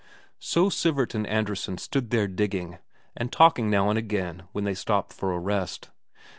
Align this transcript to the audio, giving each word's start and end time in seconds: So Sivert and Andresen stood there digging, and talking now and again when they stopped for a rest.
So 0.39 0.69
Sivert 0.71 1.13
and 1.13 1.27
Andresen 1.27 1.77
stood 1.77 2.09
there 2.09 2.27
digging, 2.27 2.79
and 3.15 3.31
talking 3.31 3.69
now 3.69 3.89
and 3.91 3.99
again 3.99 4.45
when 4.51 4.63
they 4.63 4.73
stopped 4.73 5.13
for 5.13 5.31
a 5.31 5.37
rest. 5.37 5.91